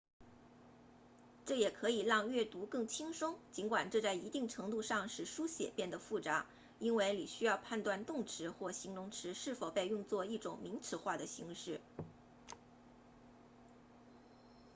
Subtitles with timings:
[1.45, 6.47] 这也可以让阅读更轻松尽管这在一定程度上使书写变得复杂
[6.79, 11.79] 因为你需要判断动词或形容词是否被用作一种名词化的形式